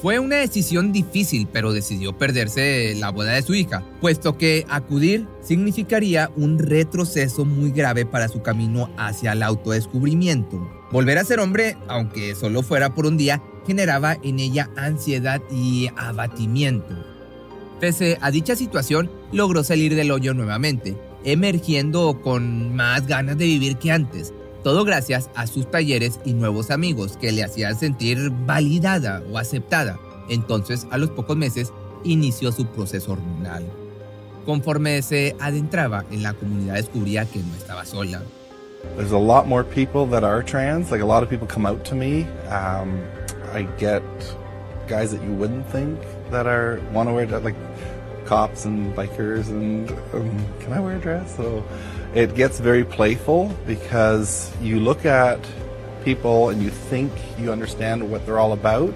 Fue 0.00 0.18
una 0.18 0.36
decisión 0.36 0.92
difícil, 0.92 1.46
pero 1.52 1.74
decidió 1.74 2.16
perderse 2.16 2.94
la 2.98 3.10
boda 3.10 3.32
de 3.32 3.42
su 3.42 3.54
hija, 3.54 3.84
puesto 4.00 4.38
que 4.38 4.64
acudir 4.70 5.26
significaría 5.42 6.30
un 6.36 6.58
retroceso 6.58 7.44
muy 7.44 7.70
grave 7.70 8.06
para 8.06 8.28
su 8.28 8.40
camino 8.40 8.88
hacia 8.96 9.32
el 9.32 9.42
autodescubrimiento. 9.42 10.58
Volver 10.90 11.18
a 11.18 11.24
ser 11.24 11.38
hombre, 11.38 11.76
aunque 11.86 12.34
solo 12.34 12.62
fuera 12.62 12.94
por 12.94 13.04
un 13.04 13.18
día, 13.18 13.42
generaba 13.66 14.16
en 14.22 14.40
ella 14.40 14.70
ansiedad 14.74 15.42
y 15.52 15.90
abatimiento. 15.98 16.94
Pese 17.78 18.16
a 18.22 18.30
dicha 18.30 18.56
situación, 18.56 19.10
logró 19.32 19.62
salir 19.64 19.94
del 19.96 20.12
hoyo 20.12 20.32
nuevamente, 20.32 20.96
emergiendo 21.24 22.22
con 22.22 22.74
más 22.74 23.06
ganas 23.06 23.36
de 23.36 23.44
vivir 23.44 23.76
que 23.76 23.92
antes, 23.92 24.32
todo 24.62 24.84
gracias 24.84 25.30
a 25.34 25.46
sus 25.46 25.70
talleres 25.70 26.20
y 26.24 26.34
nuevos 26.34 26.70
amigos 26.70 27.16
que 27.16 27.32
le 27.32 27.44
hacían 27.44 27.78
sentir 27.78 28.30
validada 28.46 29.22
o 29.30 29.38
aceptada. 29.38 29.98
Entonces, 30.28 30.86
a 30.90 30.98
los 30.98 31.10
pocos 31.10 31.36
meses, 31.36 31.72
inició 32.04 32.52
su 32.52 32.66
proceso 32.66 33.12
hormonal. 33.12 33.64
Conforme 34.46 35.02
se 35.02 35.36
adentraba 35.40 36.04
en 36.10 36.22
la 36.22 36.34
comunidad, 36.34 36.74
descubría 36.74 37.24
que 37.24 37.40
no 37.40 37.54
estaba 37.56 37.84
sola. 37.84 38.22
There's 38.96 39.12
a 39.12 39.18
lot 39.18 39.46
more 39.46 39.62
people 39.62 40.06
that 40.06 40.24
are 40.24 40.42
trans. 40.42 40.90
Like 40.90 41.02
a 41.02 41.06
lot 41.06 41.22
of 41.22 41.28
people 41.28 41.46
come 41.46 41.66
out 41.66 41.84
to 41.84 41.94
me. 41.94 42.26
Um, 42.48 42.98
I 43.52 43.66
get 43.78 44.02
guys 44.88 45.12
that 45.12 45.22
you 45.22 45.32
wouldn't 45.34 45.66
think 45.70 45.98
that 46.30 46.46
are 46.46 46.80
want 46.92 47.08
to 47.08 47.14
wear 47.14 47.26
like 47.40 47.56
cops 48.24 48.64
and 48.64 48.94
bikers 48.94 49.48
and 49.48 49.90
um, 50.14 50.46
can 50.60 50.72
I 50.72 50.80
wear 50.80 50.96
a 50.96 51.00
dress? 51.00 51.38
It 52.14 52.34
gets 52.34 52.58
very 52.58 52.84
playful 52.84 53.54
because 53.66 54.52
you 54.60 54.80
look 54.80 55.04
at 55.06 55.38
people 56.04 56.48
and 56.48 56.62
you 56.62 56.70
think 56.70 57.12
you 57.38 57.52
understand 57.52 58.10
what 58.10 58.26
they're 58.26 58.38
all 58.38 58.52
about. 58.52 58.94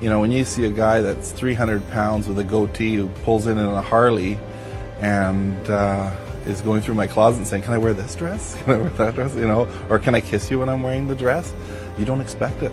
You 0.00 0.10
know, 0.10 0.20
when 0.20 0.30
you 0.30 0.44
see 0.44 0.64
a 0.64 0.70
guy 0.70 1.00
that's 1.00 1.32
300 1.32 1.88
pounds 1.90 2.28
with 2.28 2.38
a 2.38 2.44
goatee 2.44 2.94
who 2.96 3.08
pulls 3.24 3.46
in 3.46 3.58
in 3.58 3.66
a 3.66 3.80
Harley 3.80 4.38
and 5.00 5.58
uh, 5.68 6.14
is 6.46 6.60
going 6.60 6.82
through 6.82 6.94
my 6.94 7.06
closet 7.06 7.38
and 7.38 7.46
saying, 7.46 7.62
Can 7.62 7.74
I 7.74 7.78
wear 7.78 7.94
this 7.94 8.14
dress? 8.14 8.56
Can 8.64 8.74
I 8.74 8.78
wear 8.78 8.90
that 8.90 9.14
dress? 9.14 9.34
You 9.34 9.48
know, 9.48 9.68
or 9.90 9.98
can 9.98 10.14
I 10.14 10.20
kiss 10.20 10.50
you 10.50 10.60
when 10.60 10.68
I'm 10.68 10.82
wearing 10.82 11.08
the 11.08 11.14
dress? 11.16 11.52
You 11.98 12.04
don't 12.04 12.20
expect 12.20 12.62
it. 12.62 12.72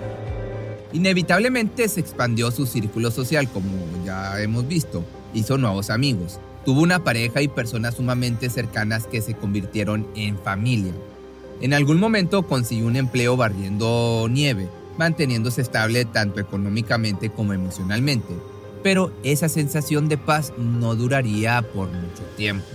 Inevitablemente 0.94 1.88
se 1.88 2.02
expandió 2.02 2.52
su 2.52 2.68
círculo 2.68 3.10
social, 3.10 3.48
como 3.50 3.68
ya 4.06 4.40
hemos 4.40 4.68
visto. 4.68 5.04
Hizo 5.34 5.58
nuevos 5.58 5.90
amigos. 5.90 6.40
Tuvo 6.66 6.82
una 6.82 7.04
pareja 7.04 7.42
y 7.42 7.48
personas 7.50 7.96
sumamente 7.96 8.50
cercanas 8.50 9.06
que 9.06 9.22
se 9.22 9.34
convirtieron 9.34 10.08
en 10.16 10.38
familia. 10.38 10.94
En 11.62 11.74
algún 11.74 12.00
momento 12.00 12.44
consiguió 12.44 12.88
un 12.88 12.96
empleo 12.96 13.36
barriendo 13.36 14.28
nieve, 14.30 14.70
manteniéndose 14.98 15.62
estable 15.62 16.06
tanto 16.06 16.40
económicamente 16.40 17.30
como 17.30 17.54
emocionalmente. 17.54 18.34
Pero 18.82 19.14
esa 19.24 19.50
sensación 19.50 20.10
de 20.10 20.18
paz 20.18 20.54
no 20.58 20.96
duraría 20.96 21.62
por 21.74 21.88
mucho 21.88 22.24
tiempo. 22.38 22.66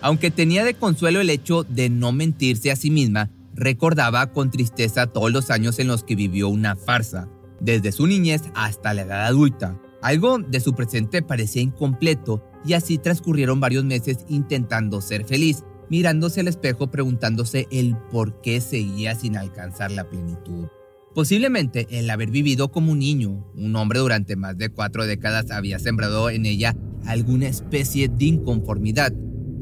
Aunque 0.00 0.30
tenía 0.30 0.64
de 0.64 0.74
consuelo 0.74 1.20
el 1.20 1.30
hecho 1.30 1.64
de 1.64 1.88
no 1.88 2.12
mentirse 2.12 2.72
a 2.72 2.76
sí 2.76 2.90
misma, 2.90 3.30
recordaba 3.54 4.32
con 4.32 4.50
tristeza 4.50 5.06
todos 5.06 5.32
los 5.32 5.50
años 5.50 5.78
en 5.78 5.88
los 5.88 6.02
que 6.02 6.16
vivió 6.16 6.48
una 6.48 6.74
farsa, 6.74 7.28
desde 7.60 7.92
su 7.92 8.06
niñez 8.06 8.42
hasta 8.54 8.94
la 8.94 9.02
edad 9.02 9.26
adulta. 9.26 9.78
Algo 10.02 10.38
de 10.38 10.58
su 10.58 10.74
presente 10.74 11.22
parecía 11.22 11.62
incompleto 11.62 12.44
y 12.64 12.74
así 12.74 12.98
transcurrieron 12.98 13.60
varios 13.60 13.84
meses 13.84 14.24
intentando 14.28 15.00
ser 15.00 15.24
feliz, 15.24 15.64
mirándose 15.90 16.40
al 16.40 16.48
espejo 16.48 16.90
preguntándose 16.90 17.66
el 17.70 17.96
por 18.10 18.40
qué 18.40 18.60
seguía 18.60 19.14
sin 19.14 19.36
alcanzar 19.36 19.90
la 19.90 20.08
plenitud. 20.08 20.68
Posiblemente 21.14 21.86
el 21.90 22.08
haber 22.08 22.30
vivido 22.30 22.70
como 22.70 22.92
un 22.92 23.00
niño, 23.00 23.46
un 23.54 23.76
hombre 23.76 23.98
durante 23.98 24.36
más 24.36 24.56
de 24.56 24.70
cuatro 24.70 25.04
décadas 25.04 25.50
había 25.50 25.78
sembrado 25.78 26.30
en 26.30 26.46
ella 26.46 26.74
alguna 27.04 27.48
especie 27.48 28.08
de 28.08 28.24
inconformidad. 28.24 29.12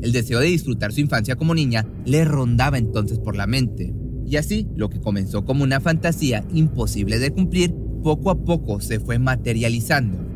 El 0.00 0.12
deseo 0.12 0.38
de 0.38 0.46
disfrutar 0.46 0.92
su 0.92 1.00
infancia 1.00 1.36
como 1.36 1.54
niña 1.54 1.86
le 2.04 2.24
rondaba 2.24 2.78
entonces 2.78 3.18
por 3.18 3.34
la 3.34 3.48
mente. 3.48 3.92
Y 4.24 4.36
así, 4.36 4.68
lo 4.76 4.88
que 4.88 5.00
comenzó 5.00 5.44
como 5.44 5.64
una 5.64 5.80
fantasía 5.80 6.44
imposible 6.54 7.18
de 7.18 7.32
cumplir, 7.32 7.74
poco 8.04 8.30
a 8.30 8.44
poco 8.44 8.80
se 8.80 9.00
fue 9.00 9.18
materializando 9.18 10.30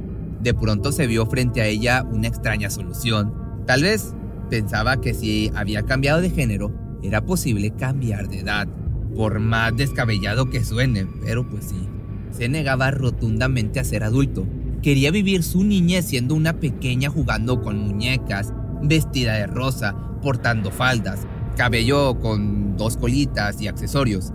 de 0.45 0.53
pronto 0.53 0.93
se 0.93 1.07
vio 1.07 1.25
frente 1.25 1.63
a 1.63 1.67
ella 1.67 2.05
una 2.13 2.29
extraña 2.29 2.69
solución. 2.69 3.33
Tal 3.67 3.83
vez 3.83 4.15
pensaba 4.51 5.01
que 5.01 5.15
si 5.15 5.51
había 5.55 5.85
cambiado 5.85 6.21
de 6.21 6.29
género, 6.29 6.71
era 7.03 7.25
posible 7.25 7.71
cambiar 7.71 8.29
de 8.29 8.41
edad. 8.41 8.69
Por 9.17 9.41
más 9.41 9.75
descabellado 9.75 10.51
que 10.51 10.63
suene, 10.63 11.07
pero 11.25 11.49
pues 11.49 11.65
sí, 11.65 11.89
se 12.31 12.51
negaba 12.51 12.91
rotundamente 12.91 13.81
a 13.81 13.85
ser 13.85 14.05
adulto. 14.05 14.47
Quería 14.83 15.11
vivir 15.11 15.43
su 15.43 15.65
niñez 15.65 16.05
siendo 16.05 16.35
una 16.35 16.61
pequeña 16.61 17.09
jugando 17.09 17.63
con 17.63 17.79
muñecas, 17.79 18.53
vestida 18.83 19.35
de 19.35 19.47
rosa, 19.47 19.97
portando 20.21 20.71
faldas, 20.71 21.27
cabello 21.57 22.21
con 22.21 22.77
dos 22.77 22.99
colitas 22.99 23.63
y 23.63 23.69
accesorios. 23.69 24.31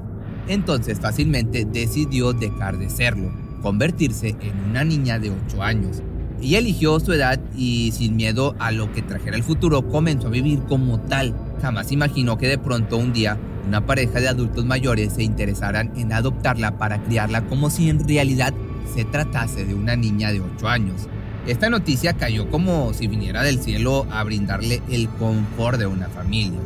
Entonces 0.47 0.99
fácilmente 0.99 1.65
decidió 1.65 2.33
dejar 2.33 2.79
de 2.79 2.89
serlo 2.89 3.48
convertirse 3.59 4.35
en 4.41 4.69
una 4.69 4.83
niña 4.83 5.19
de 5.19 5.31
8 5.31 5.63
años. 5.63 6.01
Ella 6.41 6.59
eligió 6.59 6.99
su 6.99 7.11
edad 7.11 7.39
y 7.55 7.91
sin 7.91 8.15
miedo 8.15 8.55
a 8.59 8.71
lo 8.71 8.91
que 8.93 9.01
trajera 9.01 9.35
el 9.35 9.43
futuro 9.43 9.87
comenzó 9.89 10.27
a 10.27 10.31
vivir 10.31 10.61
como 10.69 10.99
tal. 10.99 11.35
Jamás 11.61 11.91
imaginó 11.91 12.37
que 12.37 12.47
de 12.47 12.57
pronto 12.57 12.97
un 12.97 13.11
día 13.11 13.37
una 13.67 13.85
pareja 13.85 14.19
de 14.19 14.29
adultos 14.29 14.65
mayores 14.65 15.13
se 15.13 15.23
interesaran 15.23 15.91
en 15.97 16.13
adoptarla 16.13 16.77
para 16.77 17.03
criarla 17.03 17.45
como 17.45 17.69
si 17.69 17.89
en 17.89 18.07
realidad 18.07 18.53
se 18.95 19.03
tratase 19.03 19.65
de 19.65 19.75
una 19.75 19.95
niña 19.95 20.31
de 20.31 20.41
8 20.41 20.67
años. 20.67 21.07
Esta 21.45 21.69
noticia 21.69 22.13
cayó 22.13 22.49
como 22.49 22.93
si 22.93 23.07
viniera 23.07 23.43
del 23.43 23.59
cielo 23.59 24.07
a 24.11 24.23
brindarle 24.23 24.81
el 24.89 25.09
confort 25.09 25.79
de 25.79 25.87
una 25.87 26.07
familia. 26.07 26.59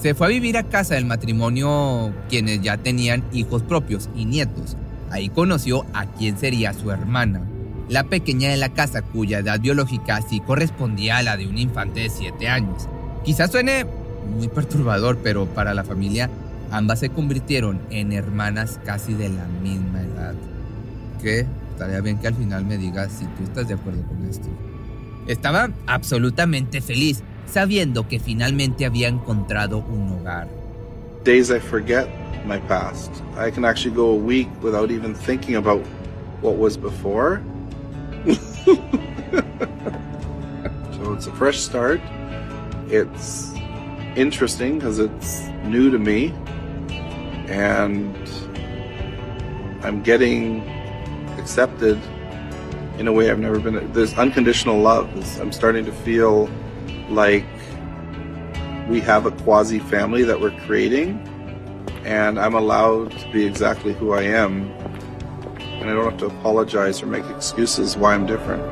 Se 0.00 0.14
fue 0.14 0.26
a 0.26 0.30
vivir 0.30 0.56
a 0.56 0.64
casa 0.64 0.94
del 0.94 1.04
matrimonio 1.04 2.12
quienes 2.28 2.60
ya 2.62 2.76
tenían 2.76 3.24
hijos 3.32 3.62
propios 3.62 4.08
y 4.14 4.24
nietos, 4.24 4.76
Ahí 5.14 5.28
conoció 5.28 5.86
a 5.92 6.06
quien 6.06 6.36
sería 6.38 6.74
su 6.74 6.90
hermana, 6.90 7.40
la 7.88 8.02
pequeña 8.02 8.50
de 8.50 8.56
la 8.56 8.70
casa 8.70 9.00
cuya 9.00 9.38
edad 9.38 9.60
biológica 9.60 10.20
sí 10.20 10.40
correspondía 10.40 11.18
a 11.18 11.22
la 11.22 11.36
de 11.36 11.46
un 11.46 11.56
infante 11.56 12.00
de 12.00 12.10
7 12.10 12.48
años. 12.48 12.88
Quizás 13.24 13.52
suene 13.52 13.86
muy 14.36 14.48
perturbador, 14.48 15.18
pero 15.22 15.46
para 15.46 15.72
la 15.72 15.84
familia 15.84 16.30
ambas 16.72 16.98
se 16.98 17.10
convirtieron 17.10 17.80
en 17.90 18.10
hermanas 18.10 18.80
casi 18.84 19.14
de 19.14 19.28
la 19.28 19.46
misma 19.62 20.02
edad. 20.02 20.34
Que 21.22 21.46
estaría 21.70 22.00
bien 22.00 22.18
que 22.18 22.26
al 22.26 22.34
final 22.34 22.64
me 22.64 22.76
digas 22.76 23.12
si 23.16 23.24
tú 23.24 23.44
estás 23.44 23.68
de 23.68 23.74
acuerdo 23.74 24.02
con 24.08 24.28
esto. 24.28 24.48
Estaba 25.28 25.70
absolutamente 25.86 26.80
feliz, 26.80 27.22
sabiendo 27.46 28.08
que 28.08 28.18
finalmente 28.18 28.84
había 28.84 29.06
encontrado 29.06 29.78
un 29.78 30.10
hogar. 30.10 30.63
Days 31.24 31.50
I 31.50 31.58
forget 31.58 32.06
my 32.44 32.58
past. 32.58 33.10
I 33.36 33.50
can 33.50 33.64
actually 33.64 33.94
go 33.94 34.10
a 34.10 34.16
week 34.16 34.48
without 34.60 34.90
even 34.90 35.14
thinking 35.14 35.56
about 35.56 35.80
what 36.42 36.58
was 36.58 36.76
before. 36.76 37.42
so 38.26 38.74
it's 41.14 41.26
a 41.26 41.32
fresh 41.32 41.60
start. 41.60 42.02
It's 42.88 43.54
interesting 44.16 44.78
because 44.78 44.98
it's 44.98 45.46
new 45.64 45.90
to 45.90 45.98
me. 45.98 46.28
And 47.48 48.14
I'm 49.82 50.02
getting 50.02 50.68
accepted 51.38 51.98
in 52.98 53.08
a 53.08 53.12
way 53.12 53.30
I've 53.30 53.38
never 53.38 53.58
been. 53.58 53.90
There's 53.94 54.12
unconditional 54.12 54.78
love. 54.78 55.08
I'm 55.40 55.52
starting 55.52 55.86
to 55.86 55.92
feel 55.92 56.50
like 57.08 57.46
we 58.88 59.00
have 59.00 59.26
a 59.26 59.30
quasi 59.44 59.78
family 59.78 60.24
that 60.24 60.38
we're 60.38 60.56
creating 60.66 61.18
and 62.04 62.38
I'm 62.38 62.54
allowed 62.54 63.10
to 63.12 63.32
be 63.32 63.46
exactly 63.46 63.94
who 63.94 64.12
I 64.12 64.24
am. 64.24 64.70
And 65.80 65.90
I 65.90 65.94
don't 65.94 66.04
have 66.04 66.18
to 66.18 66.26
apologize 66.26 67.02
or 67.02 67.06
make 67.06 67.24
excuses 67.30 67.96
why 67.96 68.14
I'm 68.14 68.26
different. 68.26 68.62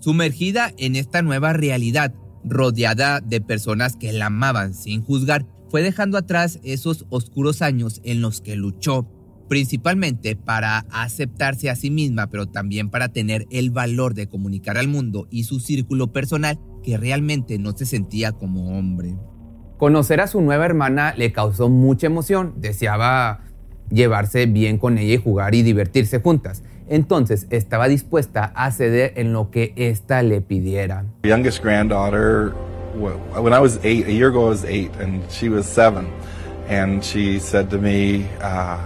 Sumergida 0.00 0.72
en 0.78 0.96
esta 0.96 1.22
nueva 1.22 1.52
realidad, 1.52 2.12
rodeada 2.44 3.20
de 3.20 3.40
personas 3.40 3.96
que 3.96 4.12
la 4.12 4.26
amaban 4.26 4.74
sin 4.74 5.02
juzgar, 5.02 5.46
fue 5.70 5.82
dejando 5.82 6.18
atrás 6.18 6.58
esos 6.64 7.06
oscuros 7.08 7.62
años 7.62 8.00
en 8.04 8.20
los 8.20 8.40
que 8.40 8.56
luchó, 8.56 9.06
principalmente 9.48 10.36
para 10.36 10.80
aceptarse 10.90 11.70
a 11.70 11.76
sí 11.76 11.90
misma, 11.90 12.28
pero 12.28 12.46
también 12.46 12.90
para 12.90 13.08
tener 13.08 13.46
el 13.50 13.70
valor 13.70 14.14
de 14.14 14.28
comunicar 14.28 14.76
al 14.76 14.88
mundo 14.88 15.28
y 15.30 15.44
su 15.44 15.60
círculo 15.60 16.12
personal 16.12 16.58
que 16.82 16.96
realmente 16.96 17.58
no 17.58 17.72
se 17.72 17.86
sentía 17.86 18.32
como 18.32 18.78
hombre. 18.78 19.14
Conocer 19.78 20.20
a 20.20 20.26
su 20.26 20.40
nueva 20.40 20.64
hermana 20.66 21.14
le 21.16 21.32
causó 21.32 21.68
mucha 21.68 22.06
emoción, 22.06 22.54
deseaba 22.58 23.40
llevarse 23.90 24.46
bien 24.46 24.78
con 24.78 24.98
ella 24.98 25.14
y 25.14 25.18
jugar 25.18 25.54
y 25.54 25.62
divertirse 25.62 26.20
juntas. 26.20 26.62
Entonces 26.88 27.46
estaba 27.50 27.88
dispuesta 27.88 28.52
a 28.54 28.70
ceder 28.70 29.12
en 29.16 29.32
lo 29.32 29.50
que 29.50 29.72
ésta 29.76 30.22
le 30.22 30.40
pidiera. 30.40 31.04
youngest 31.24 31.62
granddaughter, 31.62 32.52
when 32.94 33.52
I 33.52 33.60
was 33.60 33.78
eight, 33.84 34.06
a 34.06 34.12
year 34.12 34.28
ago 34.28 34.46
I 34.46 34.50
was 34.50 34.64
eight, 34.64 34.90
and 35.00 35.22
she 35.30 35.48
was 35.48 35.66
seven, 35.66 36.06
and 36.68 37.02
she 37.02 37.38
said 37.38 37.70
to 37.70 37.78
me, 37.78 38.26
uh, 38.42 38.78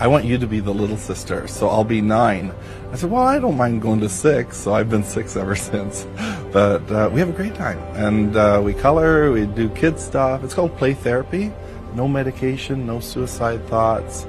I 0.00 0.08
want 0.08 0.24
you 0.24 0.36
to 0.38 0.46
be 0.46 0.60
the 0.60 0.72
little 0.72 0.96
sister, 0.96 1.46
so 1.46 1.68
I'll 1.68 1.84
be 1.84 2.00
nine. 2.00 2.52
I 2.92 2.96
said, 2.96 3.10
well, 3.10 3.22
I 3.22 3.38
don't 3.38 3.56
mind 3.56 3.80
going 3.80 4.00
to 4.00 4.08
six, 4.08 4.56
so 4.56 4.74
I've 4.74 4.90
been 4.90 5.04
six 5.04 5.36
ever 5.36 5.54
since. 5.70 6.06
But 6.52 6.90
uh, 6.90 7.08
we 7.12 7.20
have 7.20 7.30
a 7.30 7.32
great 7.32 7.54
time, 7.54 7.78
and 7.96 8.36
uh, 8.36 8.60
we 8.62 8.74
color, 8.74 9.32
we 9.32 9.46
do 9.46 9.70
kid 9.70 9.98
stuff. 9.98 10.44
It's 10.44 10.52
called 10.52 10.76
play 10.76 10.92
therapy. 10.92 11.50
No 11.96 12.06
medication, 12.06 12.86
no 12.86 13.00
suicide 13.00 13.66
thoughts, 13.68 14.26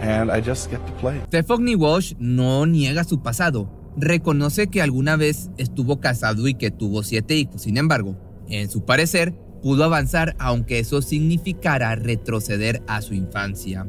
and 0.00 0.30
I 0.30 0.40
just 0.40 0.70
get 0.70 0.84
to 0.86 0.92
play. 1.00 1.20
Stephanie 1.26 1.74
Walsh 1.74 2.14
no 2.18 2.64
niega 2.64 3.02
su 3.04 3.22
pasado. 3.22 3.68
Reconoce 3.96 4.68
que 4.68 4.82
alguna 4.82 5.16
vez 5.16 5.50
estuvo 5.56 6.00
casado 6.00 6.46
y 6.46 6.54
que 6.54 6.70
tuvo 6.70 7.02
siete 7.02 7.36
hijos. 7.36 7.62
Sin 7.62 7.76
embargo, 7.76 8.16
en 8.48 8.70
su 8.70 8.84
parecer, 8.84 9.34
pudo 9.62 9.84
avanzar 9.84 10.36
aunque 10.38 10.78
eso 10.78 11.02
significara 11.02 11.96
retroceder 11.96 12.82
a 12.86 13.02
su 13.02 13.14
infancia. 13.14 13.86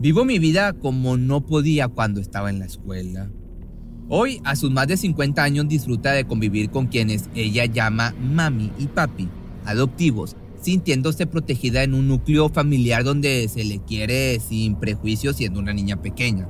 Vivo 0.00 0.24
mi 0.24 0.38
vida 0.38 0.72
como 0.72 1.16
no 1.16 1.46
podía 1.46 1.88
cuando 1.88 2.20
estaba 2.20 2.50
en 2.50 2.58
la 2.58 2.66
escuela. 2.66 3.30
Hoy, 4.08 4.40
a 4.44 4.56
sus 4.56 4.70
más 4.70 4.88
de 4.88 4.96
50 4.96 5.42
años, 5.42 5.68
disfruta 5.68 6.12
de 6.12 6.26
convivir 6.26 6.70
con 6.70 6.86
quienes 6.86 7.30
ella 7.34 7.64
llama 7.64 8.14
mami 8.20 8.70
y 8.78 8.86
papi, 8.86 9.28
adoptivos, 9.64 10.36
sintiéndose 10.60 11.26
protegida 11.26 11.82
en 11.82 11.94
un 11.94 12.08
núcleo 12.08 12.48
familiar 12.48 13.04
donde 13.04 13.48
se 13.48 13.64
le 13.64 13.78
quiere 13.78 14.38
sin 14.40 14.76
prejuicios 14.76 15.36
siendo 15.36 15.60
una 15.60 15.72
niña 15.72 16.02
pequeña. 16.02 16.48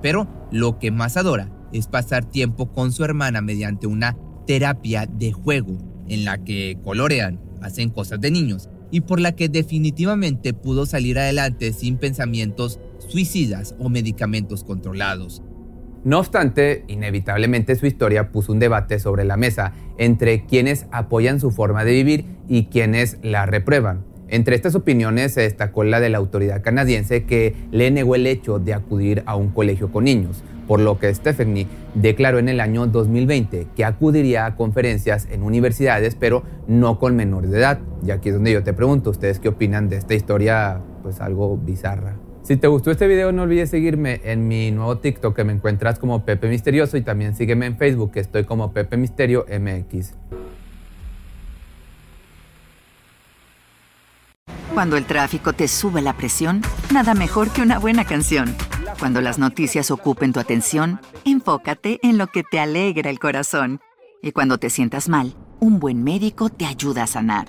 Pero 0.00 0.28
lo 0.50 0.78
que 0.78 0.90
más 0.90 1.16
adora 1.16 1.50
es 1.72 1.86
pasar 1.86 2.24
tiempo 2.24 2.72
con 2.72 2.92
su 2.92 3.04
hermana 3.04 3.40
mediante 3.42 3.86
una 3.86 4.16
terapia 4.46 5.06
de 5.06 5.32
juego 5.32 5.78
en 6.08 6.24
la 6.24 6.42
que 6.44 6.78
colorean, 6.82 7.40
hacen 7.60 7.90
cosas 7.90 8.20
de 8.20 8.30
niños 8.30 8.68
y 8.90 9.00
por 9.00 9.20
la 9.20 9.32
que 9.32 9.48
definitivamente 9.48 10.54
pudo 10.54 10.86
salir 10.86 11.18
adelante 11.18 11.72
sin 11.72 11.98
pensamientos 11.98 12.78
suicidas 12.98 13.74
o 13.78 13.88
medicamentos 13.88 14.64
controlados. 14.64 15.42
No 16.06 16.20
obstante, 16.20 16.84
inevitablemente 16.86 17.74
su 17.74 17.84
historia 17.84 18.30
puso 18.30 18.52
un 18.52 18.60
debate 18.60 19.00
sobre 19.00 19.24
la 19.24 19.36
mesa 19.36 19.72
entre 19.98 20.44
quienes 20.46 20.86
apoyan 20.92 21.40
su 21.40 21.50
forma 21.50 21.84
de 21.84 21.90
vivir 21.90 22.26
y 22.48 22.66
quienes 22.66 23.18
la 23.24 23.44
reprueban. 23.44 24.04
Entre 24.28 24.54
estas 24.54 24.76
opiniones 24.76 25.34
se 25.34 25.40
destacó 25.40 25.82
la 25.82 25.98
de 25.98 26.08
la 26.08 26.18
autoridad 26.18 26.62
canadiense 26.62 27.24
que 27.24 27.56
le 27.72 27.90
negó 27.90 28.14
el 28.14 28.28
hecho 28.28 28.60
de 28.60 28.72
acudir 28.72 29.24
a 29.26 29.34
un 29.34 29.48
colegio 29.48 29.90
con 29.90 30.04
niños, 30.04 30.44
por 30.68 30.78
lo 30.78 31.00
que 31.00 31.12
Stephanie 31.12 31.66
declaró 31.94 32.38
en 32.38 32.48
el 32.48 32.60
año 32.60 32.86
2020 32.86 33.66
que 33.74 33.84
acudiría 33.84 34.46
a 34.46 34.54
conferencias 34.54 35.26
en 35.32 35.42
universidades, 35.42 36.14
pero 36.14 36.44
no 36.68 37.00
con 37.00 37.16
menores 37.16 37.50
de 37.50 37.58
edad. 37.58 37.80
Y 38.06 38.12
aquí 38.12 38.28
es 38.28 38.36
donde 38.36 38.52
yo 38.52 38.62
te 38.62 38.74
pregunto, 38.74 39.10
¿ustedes 39.10 39.40
qué 39.40 39.48
opinan 39.48 39.88
de 39.88 39.96
esta 39.96 40.14
historia? 40.14 40.80
Pues 41.02 41.20
algo 41.20 41.56
bizarra. 41.56 42.14
Si 42.46 42.56
te 42.56 42.68
gustó 42.68 42.92
este 42.92 43.08
video 43.08 43.32
no 43.32 43.42
olvides 43.42 43.70
seguirme 43.70 44.20
en 44.22 44.46
mi 44.46 44.70
nuevo 44.70 44.98
TikTok 44.98 45.34
que 45.34 45.42
me 45.42 45.52
encuentras 45.52 45.98
como 45.98 46.24
Pepe 46.24 46.48
Misterioso 46.48 46.96
y 46.96 47.02
también 47.02 47.34
sígueme 47.34 47.66
en 47.66 47.76
Facebook 47.76 48.12
que 48.12 48.20
estoy 48.20 48.44
como 48.44 48.72
Pepe 48.72 48.96
Misterio 48.96 49.44
MX. 49.50 50.14
Cuando 54.72 54.96
el 54.96 55.06
tráfico 55.06 55.54
te 55.54 55.66
sube 55.66 56.00
la 56.02 56.12
presión, 56.12 56.62
nada 56.92 57.14
mejor 57.14 57.50
que 57.50 57.62
una 57.62 57.80
buena 57.80 58.04
canción. 58.04 58.54
Cuando 59.00 59.20
las 59.20 59.40
noticias 59.40 59.90
ocupen 59.90 60.32
tu 60.32 60.38
atención, 60.38 61.00
enfócate 61.24 61.98
en 62.04 62.16
lo 62.16 62.28
que 62.28 62.44
te 62.44 62.60
alegra 62.60 63.10
el 63.10 63.18
corazón. 63.18 63.80
Y 64.22 64.30
cuando 64.30 64.58
te 64.58 64.70
sientas 64.70 65.08
mal, 65.08 65.34
un 65.58 65.80
buen 65.80 66.04
médico 66.04 66.48
te 66.48 66.64
ayuda 66.64 67.02
a 67.02 67.06
sanar. 67.08 67.48